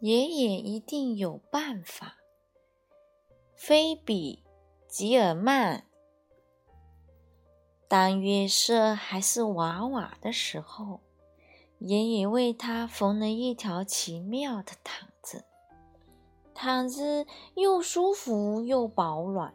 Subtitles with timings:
[0.00, 2.16] 爷爷一定有办法。
[3.54, 4.42] 菲比·
[4.90, 5.86] 吉尔曼。
[7.86, 11.00] 当约瑟还是娃娃的时候，
[11.78, 15.44] 爷爷为他缝了一条奇妙的毯子。
[16.52, 17.24] 毯子
[17.54, 19.54] 又舒服又保暖，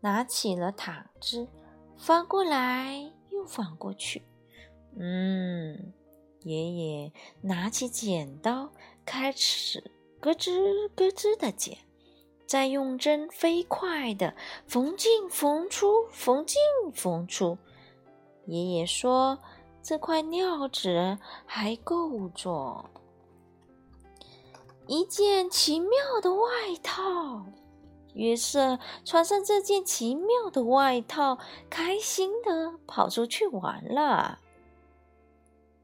[0.00, 1.46] 拿起了毯子，
[1.96, 4.22] 翻过来又翻过去，
[4.96, 5.92] 嗯。
[6.44, 8.70] 爷爷拿起剪刀，
[9.04, 9.90] 开始
[10.20, 11.76] 咯吱咯吱的剪，
[12.46, 14.32] 再用针飞快的
[14.64, 16.56] 缝进缝出，缝进
[16.94, 17.58] 缝出。
[18.46, 19.36] 爷爷说
[19.82, 22.88] ：“这块料子还够做
[24.86, 25.90] 一件奇妙
[26.22, 26.48] 的外
[26.82, 27.44] 套。”
[28.14, 31.38] 约瑟穿上这件奇妙的外套，
[31.70, 34.40] 开心的跑出去玩了。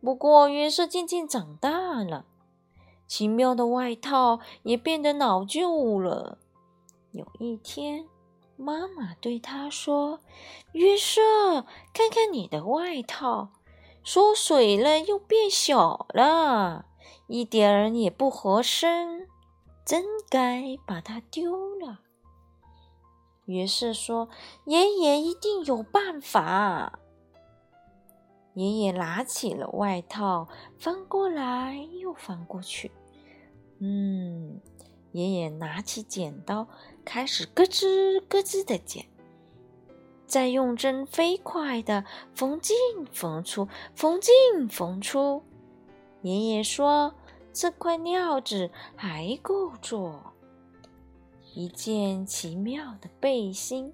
[0.00, 2.24] 不过，约瑟渐渐长大了，
[3.06, 6.38] 奇妙的外套也变得老旧了。
[7.12, 8.06] 有一天，
[8.56, 10.20] 妈妈对他说
[10.72, 13.48] ：“约瑟，看看你的外套，
[14.04, 16.84] 缩水了又变小了，
[17.26, 19.26] 一点儿也不合身，
[19.84, 22.00] 真该把它丢了。”
[23.48, 24.28] 于是说
[24.66, 26.98] ：“爷爷一定有办法。”
[28.52, 30.48] 爷爷拿起了外套，
[30.78, 32.90] 翻过来又翻过去。
[33.78, 34.60] 嗯，
[35.12, 36.68] 爷爷拿起剪刀，
[37.06, 39.06] 开始咯吱咯吱的剪，
[40.26, 42.04] 再用针飞快的
[42.34, 42.76] 缝进
[43.10, 45.42] 缝出，缝进缝出。
[46.20, 47.14] 爷爷说
[47.54, 50.34] ：“这块料子还够做
[51.58, 53.92] 一件奇妙的背心。”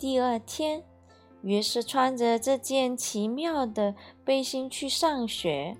[0.00, 0.82] 第二天。
[1.42, 3.94] 约瑟穿着这件奇妙的
[4.24, 5.76] 背心去上学。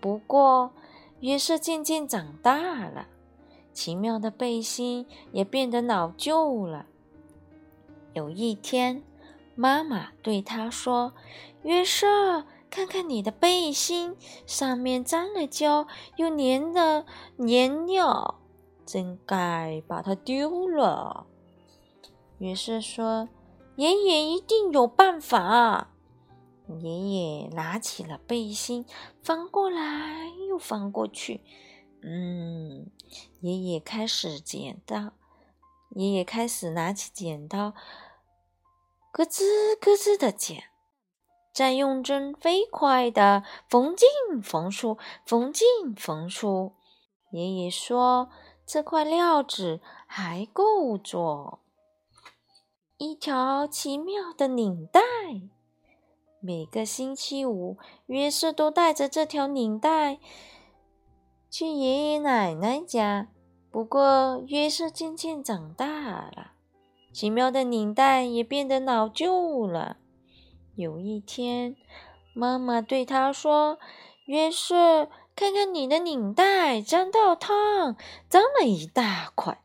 [0.00, 0.72] 不过，
[1.20, 3.06] 约瑟渐渐长大了，
[3.72, 6.86] 奇妙的背心也变得老旧了。
[8.14, 9.04] 有一天，
[9.54, 11.12] 妈妈对他说
[11.62, 17.06] ：“约瑟，看看你的背心，上面沾了胶，又粘了
[17.38, 18.40] 粘料，
[18.86, 21.26] 真该把它丢了。”
[22.38, 23.28] 于是说。
[23.76, 25.90] 爷爷一定有办法。
[26.80, 28.86] 爷爷拿起了背心，
[29.20, 31.40] 翻过来又翻过去。
[32.00, 32.88] 嗯，
[33.40, 35.10] 爷爷开始剪刀。
[35.90, 37.72] 爷爷开始拿起剪刀，
[39.10, 39.42] 咯吱
[39.80, 40.62] 咯吱的剪，
[41.52, 44.08] 再用针飞快的缝进
[44.40, 45.66] 缝出，缝进
[45.96, 46.74] 缝出。
[47.32, 48.30] 爷爷说
[48.66, 51.60] ：“这块料子还够做。”
[52.96, 55.00] 一条奇妙的领带。
[56.40, 60.18] 每个星期五，约瑟都带着这条领带
[61.50, 63.28] 去爷爷奶奶家。
[63.70, 65.88] 不过，约瑟渐渐长大
[66.30, 66.52] 了，
[67.12, 69.96] 奇妙的领带也变得老旧了。
[70.76, 71.76] 有一天，
[72.34, 73.78] 妈妈对他说
[74.26, 77.96] ：“约瑟，看看你的领带，沾到汤，
[78.28, 79.62] 脏了一大块，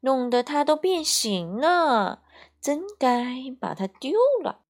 [0.00, 2.22] 弄得它都变形了。”
[2.62, 4.60] 真该把它丢了。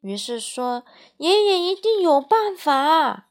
[0.00, 0.84] 于是说
[1.18, 3.28] ：“爷爷一定有办法。”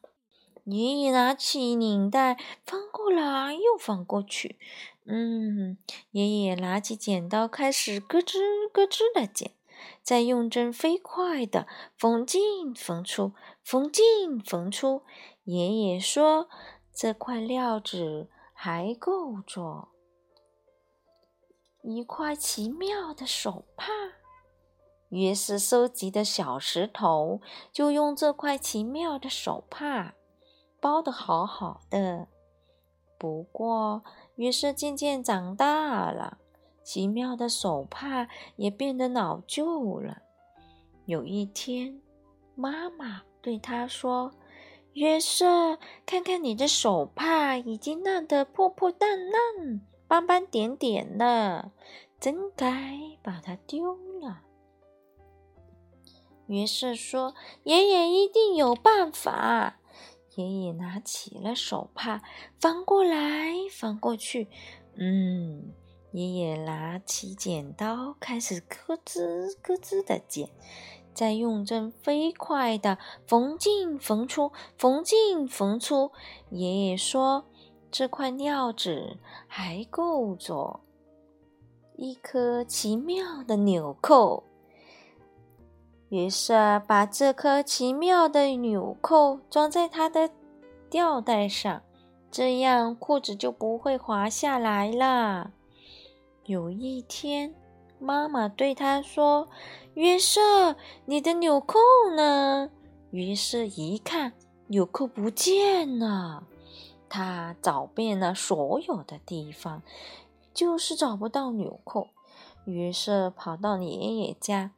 [0.65, 4.59] 爷爷拿起领带，翻过来又翻过去。
[5.05, 5.79] 嗯，
[6.11, 8.37] 爷爷拿起剪刀，开始咯吱
[8.71, 9.54] 咯吱的剪，
[10.05, 11.67] 再用针飞快的
[11.97, 15.01] 缝进缝出，缝进缝出。
[15.45, 16.47] 爷爷说
[16.93, 19.89] ：“这块料子还够做。”
[21.81, 23.91] 一块奇妙的手帕，
[25.09, 27.41] 约瑟收集的小石头
[27.71, 30.13] 就用这块奇妙的手帕
[30.79, 32.27] 包的好好的。
[33.17, 34.03] 不过，
[34.35, 36.37] 约瑟渐渐长大了，
[36.85, 40.19] 奇妙的手帕也变得老旧了。
[41.05, 41.99] 有一天，
[42.53, 44.31] 妈妈对他说
[44.93, 51.71] ：“约瑟，看看你的手帕已经烂得破破烂烂。”斑斑点点的，
[52.19, 54.43] 真该把它丢了。
[56.45, 57.33] 约瑟说
[57.65, 59.79] ：“爷爷一定有办法。”
[60.37, 62.21] 爷爷拿起了手帕，
[62.59, 64.47] 翻过来翻过去。
[64.95, 65.73] 嗯，
[66.15, 70.47] 爷爷拿起剪刀，开始咯吱咯吱的剪，
[71.13, 72.97] 再用针飞快的
[73.27, 76.11] 缝进缝出，缝进缝出。
[76.51, 77.43] 爷爷说
[77.91, 80.79] ：“这块料纸还够做
[81.97, 84.43] 一颗奇妙的纽扣。”
[86.07, 90.29] 约瑟把这颗奇妙的纽扣装在他的
[90.89, 91.81] 吊带上，
[92.31, 95.51] 这样裤子就不会滑下来了。
[96.45, 97.55] 有一天，
[97.97, 99.47] 妈妈对他说
[99.95, 100.75] ：“约瑟，
[101.05, 101.79] 你的纽扣
[102.15, 102.69] 呢？”
[103.09, 104.33] 约瑟一看，
[104.67, 106.43] 纽扣不见了。
[107.09, 109.81] 他找遍了所有的地方，
[110.53, 112.09] 就是找不到纽扣。
[112.65, 114.69] 约瑟跑到爷爷家。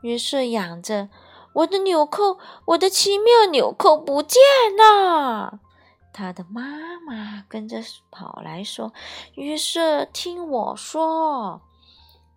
[0.00, 1.10] 约瑟仰着
[1.52, 4.40] 我的纽扣，我的奇妙纽扣不见
[4.74, 5.60] 了。
[6.18, 7.78] 他的妈妈跟着
[8.10, 8.92] 跑来说
[9.38, 11.60] ：“约瑟，听我说，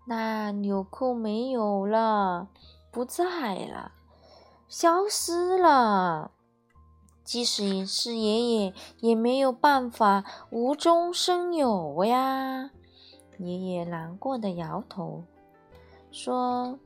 [0.05, 2.47] 那纽扣没有了，
[2.91, 3.93] 不在了，
[4.67, 6.29] 消失了。
[7.23, 12.69] 即使是爷爷，也没有办法无中生有呀。”
[13.39, 15.23] 爷爷难过的摇头
[16.11, 16.77] 说。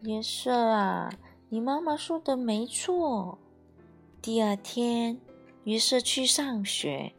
[0.00, 1.10] 约瑟啊，
[1.50, 3.38] 你妈妈说的没错。
[4.20, 5.18] 第二天，
[5.64, 7.12] 于是去上学。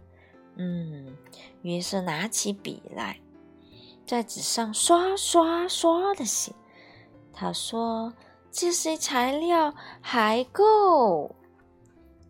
[0.55, 1.17] 嗯，
[1.63, 3.19] 于是拿起笔来，
[4.05, 6.53] 在纸上刷刷刷的写。
[7.33, 8.13] 他说
[8.49, 11.35] ：“这些材料还够，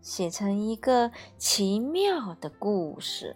[0.02, 3.36] 写成一个奇妙的故事。”